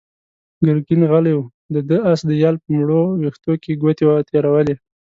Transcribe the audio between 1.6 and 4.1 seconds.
ده د آس د يال په مړو وېښتو کې ګوتې